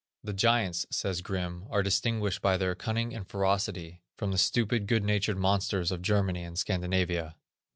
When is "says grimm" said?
0.89-1.67